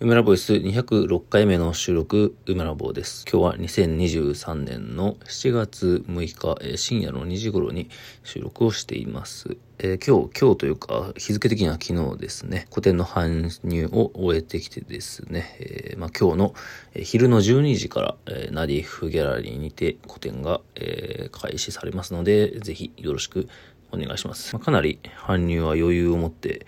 [0.00, 3.24] 梅ラボイス206回目の収録、梅ラボです。
[3.28, 7.90] 今日は2023年の7月6日、深夜の2時頃に
[8.22, 9.56] 収録をしています。
[9.80, 16.54] えー、今日、今日というか、日付的には昨日ですね、古典の搬入を終えてきてですね、えー、まあ、今日の、
[16.94, 23.48] 昼の12時から、えナディフギャラリーにて古典が、え開始されますので、ぜひよろしく
[23.92, 24.54] お願いします。
[24.54, 26.66] まあ、かなり搬入は余裕を持って、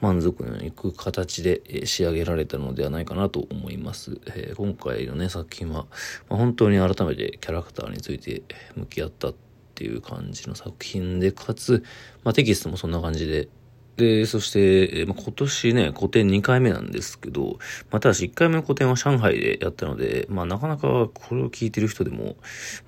[0.00, 4.20] 満足のいく形で仕上げられたのではないかなと思います。
[4.26, 5.86] えー、今回のね、作品は、
[6.28, 8.42] まあ、本当に改めてキャラクターについて
[8.76, 9.34] 向き合ったっ
[9.74, 11.82] ていう感じの作品で、かつ、
[12.24, 13.48] まあ、テキストもそんな感じで、
[13.96, 17.58] で、そして、まあ、今年ね、個展2回目なんですけど、
[17.90, 22.36] まあ、ただし1回目の個展は上海でやったので、まあ、なかなかこれを聞いてる人でも、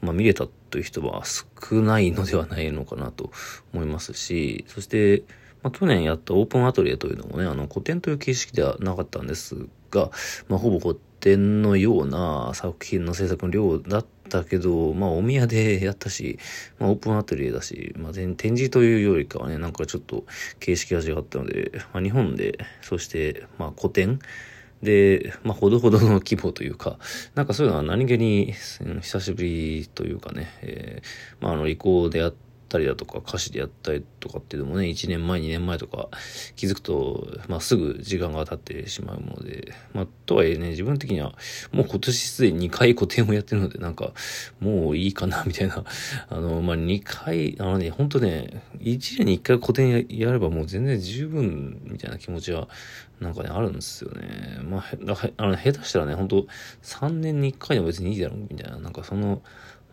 [0.02, 3.30] まあ、見れたという人は少ないのではないのかなと
[3.72, 5.22] 思いますし、そして、
[5.62, 10.10] まあ、去年やったオープンアトリエというのもね、あの、古典という形式ではなかったんですが、
[10.48, 16.38] まあ、ほぼ古典のような作品の制作の量だったけど、まあ、お宮でやったし、
[16.78, 20.24] まあ、オープンアトリエだし、まあ、展示というよりかはね、なんかちょっと
[20.60, 24.18] 形式が違ったので、まあ、日本で、そして、まあ、古典
[24.82, 26.98] で、まあ、ほどほどの規模というか、
[27.34, 28.52] なんかそういうのは何気に、
[29.02, 36.08] 久しぶりというかね、えー、まあ、あの、移行であって、ったりだとか、歌詞でやったりとかっていうのもね、1年前、2年前とか
[36.54, 41.34] 気づくと、まあ、すぐ時間が経ってしまうもので、まあ、とはいえね、自分的には、
[41.72, 44.12] もう今年すでに2回個展をやってるので、なんか、
[44.60, 45.82] もういいかな、みたいな。
[46.28, 52.68] あの、まあ、2回、あのね、ほんとね、1年に1回個展やればもう全然十分、みたいな気持ちは、
[53.20, 54.60] なんかね、あるんですよね。
[54.62, 54.84] まあ、
[55.38, 56.46] あの、下手したらね、本当
[56.82, 59.42] 3年に1回でも別にいいだろう、みたいな、なんかその、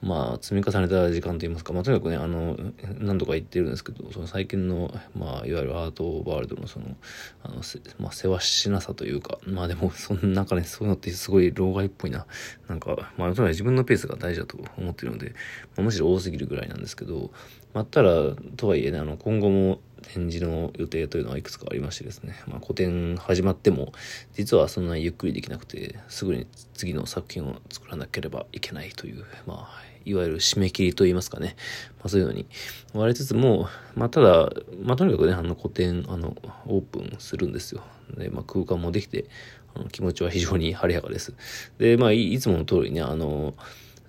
[0.01, 2.57] まあ、積み重ねた時間といいますか、まあ、とにかくね、あの、
[2.99, 6.95] 何度か言ってるんですけど、その最近の、まあ、いわゆるアートワールドのその、
[7.43, 7.55] あの、
[7.99, 12.25] まあ、世話しなさというか、まあでも、その中ね、そういうのってすごい老害っぽいな。
[12.67, 15.33] なんか、まあ、とにかく自分のペースが大事だと思ってるので、
[15.75, 17.31] まあ、むしろ多すぎるぐらいなんですけど、
[17.73, 18.11] まあ、ったら、
[18.57, 19.79] とはいえね、あの、今後も、
[20.13, 23.91] 展示の予定というのはいくつかありましてですね、まあ、個展始まっても
[24.33, 31.55] 実はそんなにゆっくりできなくてすぐに次の作品を作らなければいけないというまあいわゆる締め切りといいますかね。
[31.97, 32.45] まあそういうのに
[32.93, 34.51] 追われつつも、まあただ、
[34.83, 37.81] まあとにかくね、あの個展、あの、オープンするんですよ。
[38.15, 39.25] で、まあ空間もできて、
[39.73, 41.33] あの気持ちは非常に晴れやかです。
[41.79, 43.55] で、まあいつもの通りね、あの、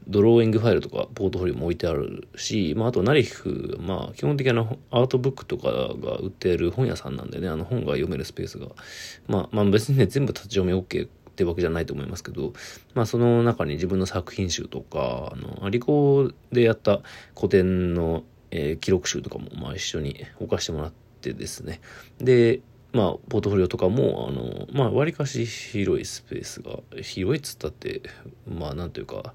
[0.09, 8.69] ドローイングファイルとかポートフォリオも置いてあるし、まあ、あと、ナリフ、まあ、基本的なアートブックとかが売ってる本屋さんなんでね、あの本が読めるスペースが、
[9.27, 12.53] まあ、まあ別にね、全部立ち読み OK ってわけじゃないと思いますけど、
[12.95, 17.01] まあその中に自分の作品集とか、あの、アリコでやった
[17.37, 21.81] 古典の、えー、記録集とかもまあ一緒に置かしてもらってですね。
[22.19, 22.61] で、
[22.93, 28.03] まあ、ポートフォリオとかも、あの、まあ、割かし広いスペースが、広いっつったって、
[28.49, 29.35] まあ、なんというか、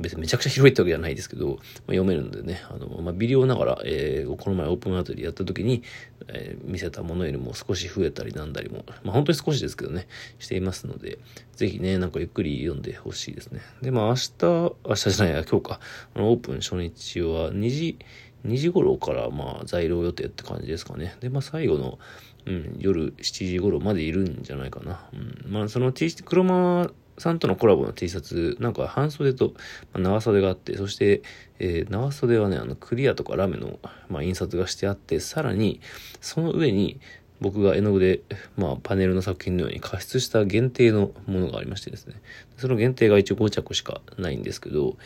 [0.00, 1.58] 別にめちゃくちゃ広いってわけじゃないですけど、まあ、
[1.88, 5.82] 読めるんでね、あの、まあ、微量ながら、えー、この前オープンアートでやった時に、
[6.28, 10.06] えー、見せたものよりも少し増えたりなんだりも、まあ、本当に少しですけどね、
[10.38, 11.18] していますので、
[11.56, 13.60] ぜひね、なんかゆっくり読んでほしいですね。
[13.82, 15.80] で、まあ、明日、明日じゃないや、今日か、
[16.14, 17.98] あの、オープン初日は2時、
[18.46, 21.16] 2時頃からまあ材料予定って感じですかね。
[21.20, 21.98] で、まあ最後の、
[22.46, 25.04] うん、夜7時頃までいるんじゃないかな。
[25.12, 29.54] うん、まあその T シャツ、黒間さんとのコラボの T シャツ、なんか半袖と、
[29.94, 31.22] 長袖があって、そして、
[31.58, 35.80] えー、長袖はね、あのクリアとかラメの、まあ、印刷がしてあって、さらに
[36.20, 37.00] その上に
[37.40, 38.20] 僕が絵の具で、
[38.56, 42.14] まあ、パネルの作品のように加筆した限定のものがありましてですね。
[42.56, 44.96] その限定が一応5着しかないんですけど、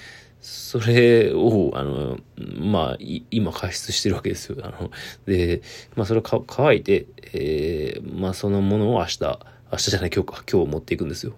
[0.41, 2.19] それを、あの、
[2.61, 2.97] まあ、
[3.31, 4.59] 今加筆してるわけですよ。
[4.63, 4.91] あの、
[5.27, 5.63] で、
[5.95, 9.21] まあ、それか乾いて、えー、まあ、そのものを明日、
[9.73, 11.35] 明日じゃない今日か、今日持っていくんですよ。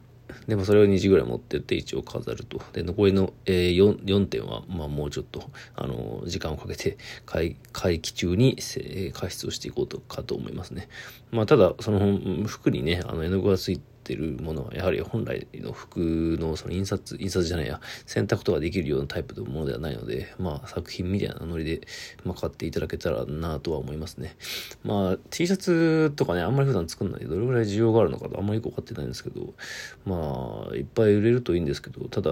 [0.46, 2.60] でもそれを2時ぐらい持ってって一応飾ると。
[2.72, 10.88] で、残りの、えー、4, 4点は、まあもうちょっと、あの、時間をかけて会、会期中に、えー、加筆をしていこうとかと思いますね。
[11.30, 21.82] まあただ、その服にね、あの絵の具がついて、ってるものはやはり本来の服のその印刷印刷じゃないや選択とかできるようなタイプのものではないのでまあ作品みたいなノリで、
[22.24, 24.34] まあ、買っていただけたらなとは思いますね。
[24.82, 29.52] まあ T シャツとかねあんまり普段作んないでどれぐらい需要があるのかとあんまりよく分かってないんですけど
[30.06, 32.30] まあいっぱい売れるといいんですけどただ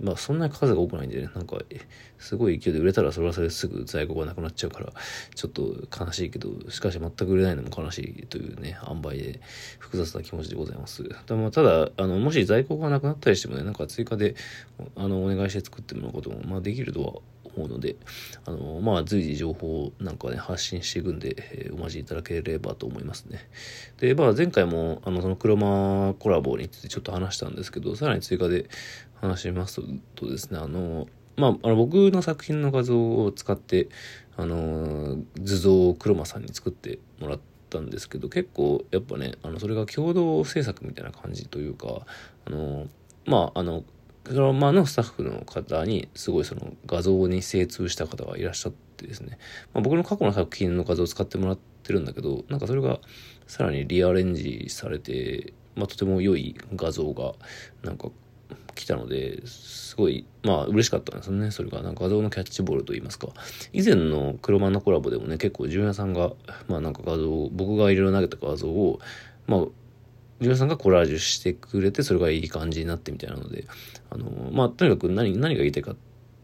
[0.00, 1.58] まあそんなに数が多くないんでねなんか
[2.18, 4.92] すごい勢いで売れたらそれはそれですぐ在庫がなくなっちゃうから
[5.34, 9.40] ちょっと悲しいけどしかし全く売れないのも悲しいというね塩梅で
[9.78, 11.04] 複雑な気持ちでございます。
[11.26, 14.34] でもただ、あの、もし在庫がなくなったりしてもね、なんか追加で、
[14.96, 17.12] あの、お願いして作ってもらうことも、まあできるとは
[17.56, 17.96] 思うので、
[18.44, 23.48] あの、まあ、随時情報なんかね、発信していくんで、えー、お待ちいただければと思いますね。
[23.98, 28.68] で、まあ、前回も、あの、その車コラボについてちょっと話したんですけど、さらに追加で
[29.20, 29.80] 話します
[30.14, 33.88] とですね、あの、まあ、あの僕の作品の画像を使って、
[34.36, 37.40] あの、図像を車さんに作ってもらっ
[37.72, 42.06] たんですけど、結構やっぱね、あの、それが共同制作みたいな感じというか、
[42.44, 42.86] あの、
[43.24, 43.84] まあ、あの、
[44.24, 49.38] 車のスタッフの方にすごいその画像に精通した方がいらっしゃってですね、
[49.74, 53.00] まあ、僕の過去の作品の画像を使ってもらってるんだけど、なんかそれが
[53.46, 57.32] さらにリアレンジされて、まあ、とても良い画像が
[57.82, 58.10] なんか
[58.74, 61.50] 来たので、すごい、まあ嬉しかったんですね。
[61.50, 63.28] それがなんか画像のキャッチボールと言いますか。
[63.72, 66.32] 以前の車のコラボでもね、結構純也さんが、
[66.68, 69.00] まあなんか画像、僕がいろいろ投げた画像を、
[69.46, 69.60] まあ、
[70.40, 73.66] 純也さんがコラージュしてくれて、それがいい感じになってみたいなので、
[74.10, 75.96] あの、まあとにかく何、何が言いたいかっ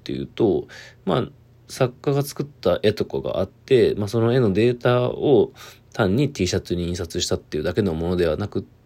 [0.04, 0.68] ていうと、
[1.04, 1.28] まあ、
[1.68, 5.52] 作家が作った絵とかがあって、まあその絵のデータを
[5.92, 8.77] 単に T シャツに印刷したっていうだけのものではなくって、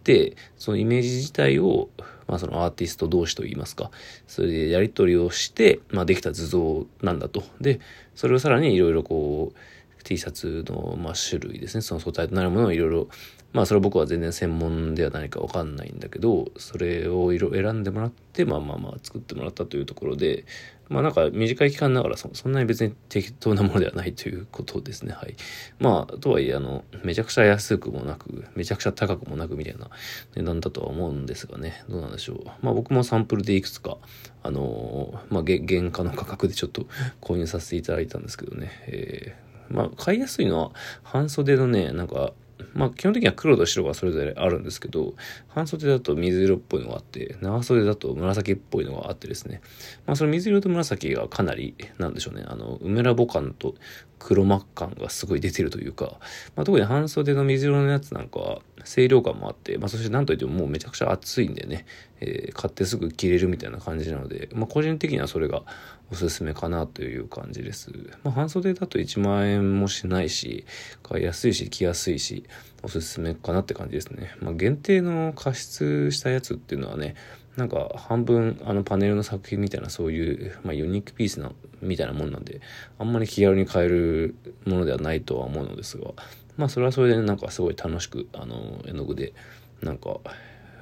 [0.57, 1.89] そのイメージ自体を
[2.27, 3.91] まあそのアーティスト同士といいますか、
[4.27, 7.43] それでやり取りをして、まあできた図像なんだと。
[7.61, 7.79] で、
[8.15, 9.57] それをさらにいろいろこう、
[10.03, 13.07] T シャツの、まあ、種類ですね、その素体となるものをいろいろ、
[13.53, 20.45] まあそれは僕は全然専門では何かわかんないんだけど、それをいろ選んでもらって、まあまあまあ作ってもらったというところで、
[20.89, 25.13] まあなんか短い期間ながらそそんなに別に適当なものではないということですね。
[25.13, 25.35] はい。
[25.79, 29.89] まあ、とはいえ、あの、めちゃくちゃ安くもなく、めちゃくちゃ高くもなくみたいな
[30.35, 31.83] 値段だとは思うんですがね。
[31.87, 32.45] どうなんでしょう。
[32.61, 33.97] まあ僕もサンプルでいくつか、
[34.41, 36.87] あのまあ原価の価格でちょっと
[37.21, 38.71] 購入させていただいたんですけどね。
[38.87, 40.71] えー、まあ買いやすいのは
[41.03, 42.33] 半袖のね、なんか
[42.73, 45.13] まあ基本的には黒と白がそれぞれあるんですけど、
[45.49, 49.61] 半袖だと水色っぽいのがあって、長袖だと紫っぽいのがあってですね。
[50.05, 53.75] まあその水色と紫がかなり、なんでしょうね、あの、梅ラボ感と
[54.19, 56.19] 黒幕感がすごい出てるというか、
[56.55, 61.85] まあ特に半袖の水色のやつなんかは清涼感もあって、まあそしてなんといってももうめちゃくちゃ暑いんでね、
[62.23, 65.63] えー、買ってすぐ着れるみたいな感じなので、まあ個人的にはそれが
[66.11, 67.91] おすすめかなという感じです。
[68.23, 70.65] まあ半袖だと1万円もしないし、
[71.03, 72.45] 買いやすいし、着やすいし、
[72.81, 74.35] おすすめかなって感じですね。
[74.39, 77.15] まあ限定の加湿したやつっていうのはね、
[77.55, 82.61] なんか半分あのパネルの作品みたいなそういう、まあ、ユニークピースなみたいなもんなんで
[82.97, 84.35] あんまり気軽に買える
[84.65, 86.11] ものではないとは思うのですが
[86.57, 89.33] まあそれはそれでなんかすごい楽しくあの絵の具で
[89.81, 90.17] なんか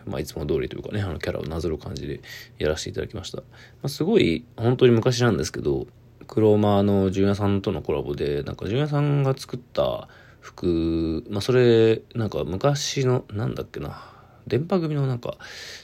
[0.05, 2.21] まあ、いつも通りというかね、あのキャラをなぞる感じで
[2.57, 3.37] やらせていただきました。
[3.37, 3.43] ま
[3.83, 5.87] あ、すごい、本当に昔なんですけど、
[6.27, 10.07] 黒馬の純也さんとのコラボで、なんか純也さんが作った
[10.39, 14.01] 服、まあ、それ、なんか昔の、なんだっけな、
[14.47, 15.37] 電波組のなんか、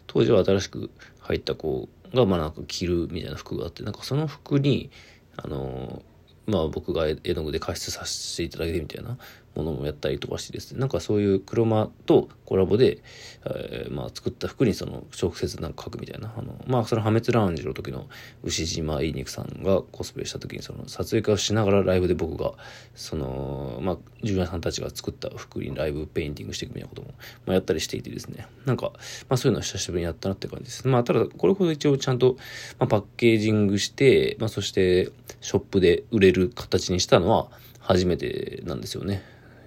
[0.07, 4.89] 当時は新しく入った子が、まあなんか着るみたいな服があって、なんかその服に、
[5.35, 6.01] あの
[6.47, 9.17] まあ僕が絵の具で加湿させていただいてみたいな
[9.57, 12.99] ものもやったりとかしてですね、なんかそういう車とコラボで、
[13.45, 18.07] えー、まあ作った服にその直接なんか書くみたいな、あの、まあその破滅ラウンジの時の
[18.43, 22.53] 牛島いい肉さんがコスプレした時にその撮影会をしながらライブで僕が、
[22.95, 27.07] その、まあ、ジュニアさんたちが作った服にライブペインティングしていくみたいなことも、
[27.45, 28.91] まあ、やったりしていてですね、なんか、
[29.27, 30.87] まあそういうのは久しぶりにやったなって感じです。
[30.87, 32.37] まあただこれほど一応ちゃんと、
[32.79, 35.09] まあ、パッケージングして、まあそして
[35.41, 37.47] ショップで売れる形にしたのは
[37.79, 39.23] 初めてなんですよね。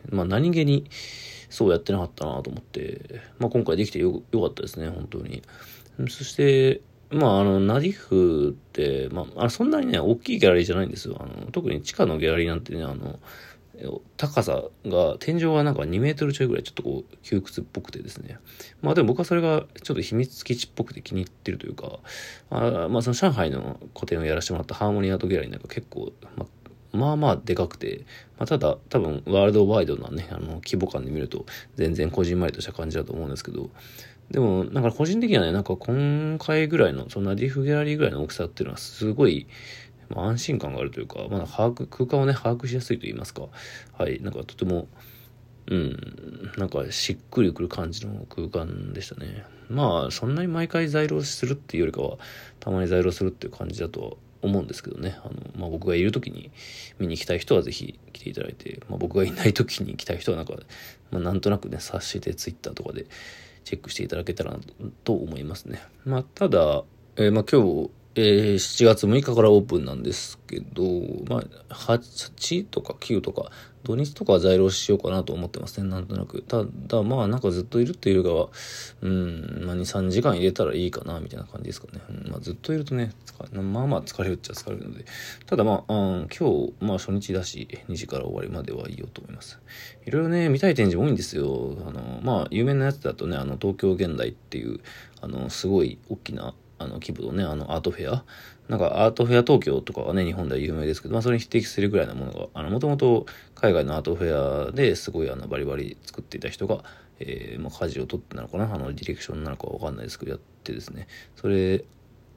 [0.09, 0.89] まあ何気に
[1.49, 5.43] そうやってなかったなと思って、まあ今回できてよよかったですね、本当に。
[6.09, 6.81] そして、
[7.11, 11.17] まああの、ナディフって、まあ、あそんなにね、大きいギャラリーじゃないんですよ。
[11.21, 13.19] あの、特に地下のギャラリーなんてね、あの、
[14.17, 18.39] 高さが、天井がなんか2メートルちょいぐらいちょっとこう窮屈っぽくてですね。
[18.83, 21.99] まあでも僕はそれがちょっと秘密基地っぽくて気に入ってるというか、
[22.51, 26.47] あまあその上海の個展をやらせてもらったハーモニアートギャラリーなんか結構、まあ
[26.93, 28.05] まあまあでかくて、
[28.39, 33.71] まあ、ただ多分ワールドワイドなね、あの規模感で見ると全然こじんまりとした感じだと思うんですけど、
[34.31, 39.49] でもなんか個人的にはね、なんか今回ぐらいの、そんなディフギャラリーぐらいの大きさっていうのはすごい、
[40.09, 43.49] まあ、安心感があるというか、まだ把握、空間をね、把握しやすいと言いますか、
[43.93, 44.87] はい、なんかとても、
[45.67, 49.45] うん、なんかしっくりくる感じの空間でしたね。
[49.69, 52.19] まあ、そんなに毎回在廊するっていうよりかは、
[52.61, 55.19] たまに在廊するっていう感じだと思うんですけどね。
[55.25, 56.51] あの、まあ、僕がいる時に
[56.99, 60.55] 見に行きたい人はぜひ来ていただいて、まあ、僕がいない時に行きたい人はなんか、
[61.11, 63.07] まあ、なんとなくね、察してツイッターとかで
[63.65, 64.59] チェックしていただけたら
[65.05, 65.83] と思いますね。
[66.05, 66.83] まあ、ただ、
[67.17, 70.83] えー、まあ、今日えー、7月6日からオープンなんですけど、
[71.29, 73.51] まあ、8とか9とか、
[73.85, 76.43] 土日とかは在労しようかなと思ってますね、なんとなく。
[76.43, 78.49] ただ、まあ、なんかずっといるっていうよりかは、
[79.03, 82.01] うん、まあ、2、3時間入れたらいいかな、みたいな感じですかね。
[82.09, 83.13] うん、まあ、ずっといるとね、
[83.53, 85.05] まあまあ疲れるっちゃ疲れるので。
[85.47, 89.59] ただまあ、うん、今日、まあ初日だし、2時から終わりまではいいよと思います。
[90.05, 91.77] いろいろね、見たい展示も多いんですよ。
[91.87, 94.81] あの、まあ、有名なやつだとね、あの、東京現代っていう、
[95.23, 98.25] あの、すごい大きな、あの規模のね、あのアートフェア？
[98.69, 106.83] なんかアートフェア東京とかはね、日本では有名ですけど、まあそれに匹敵するぐらいなものが、あの、もともと海外のアートフェアですごいあのバリバリ作っていた人が、
[107.19, 111.07] えー、まあ舵を取ってなのかな、あのディレクションなのかわかんないですけど、やってですね、
[111.37, 111.85] それ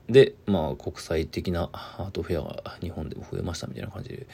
[0.09, 4.27] で、まあ国際的なアートフェアが日本でも増えましたみたいな感じで、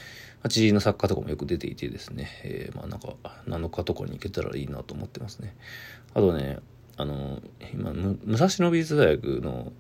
[0.48, 3.14] 知人の作家とかもよく出ていてですね、えー、まあなんか
[3.48, 5.56] 7日とかに行けたらいいなと思ってますね。
[6.16, 6.60] あとね、
[6.98, 7.42] あの、
[7.80, 9.72] 今、武蔵野美術大学の、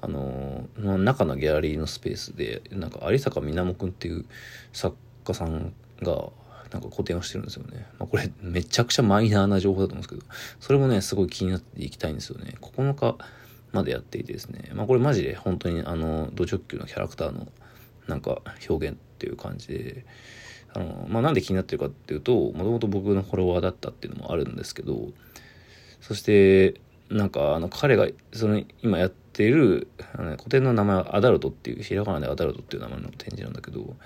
[0.00, 4.24] あの、の中のギャラリーのスペースで、なんか有坂みなもくんっていう
[4.72, 5.72] 作家さん
[6.02, 6.30] が、
[6.72, 7.86] なんか個展をしてるんですよね。
[7.98, 10.22] まあ、これめちゃくちゃマイナーな情報だと思うんですけど、
[10.60, 12.54] それもね、すごい気になっていきたいんですよね。
[12.60, 13.16] 9日
[13.72, 17.48] までやっていてですね、まあこれマジで本当にあの、ド直球のキャラクターの
[18.06, 20.06] なんか表現っていう感じで、
[20.74, 25.08] あの、まあなんで気になってるかっていうと、もともと僕のフォロワーだったっていうのもあるんですけど、
[26.00, 33.96] そしてなんかあの彼がその今やっているあの、古典の名前はアダルトっていうひらがなでアダルトっていう名前の展示なんだけど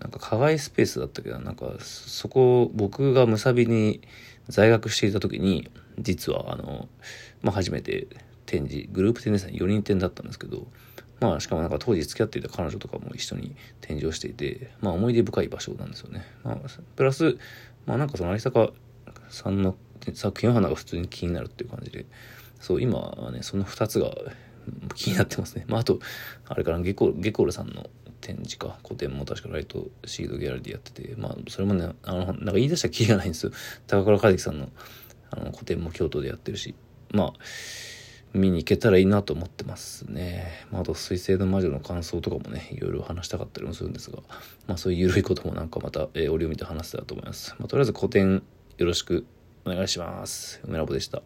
[0.00, 4.00] なんか課外スペースだったけどなんかそこ僕がむさびに
[4.48, 6.88] 在学していた時に実はあの、
[7.42, 8.08] まあ、初めて
[8.46, 10.66] 展示グループ展ですね4人展だったんですけど
[11.20, 16.56] まあしかもなんか当時付き合っていた彼女とかも一緒に展示をしていてまあ思い出深い場所なんですよね、まあ、
[16.96, 17.38] プラス
[17.86, 18.70] まあなんかその有坂
[19.28, 19.76] さんの
[20.14, 22.06] 作品はなんか普通に気になるっていう感じで、
[22.60, 24.10] そう、今はね、その2つが
[24.94, 25.64] 気になってますね。
[25.68, 25.98] まあ、あと、
[26.48, 27.86] あれからゲコゲコールさんの
[28.20, 33.52] 展示か、個展も確かライトシードギャラリーでやってて、まあ、それもね、あの、なんか言い出したらキリがないんですよ。
[33.86, 34.68] 高倉和樹さんの
[35.30, 36.74] あの個展も京都でやってるし、
[37.10, 37.32] まあ、
[38.32, 40.66] 見に行けたらいいなと思ってますね。
[40.70, 44.18] まあ、あと、水星の魔女の感想とかもね、いろいろ話したかったりもするんですが、
[44.66, 47.54] まあ、そういう緩いこともなんかまた、えー、折を見て話せたらと思います。
[47.58, 48.42] まあ、とりあえず個展
[48.78, 49.26] よろしく
[49.64, 50.60] お願いします。
[50.64, 51.22] 梅ラボでした。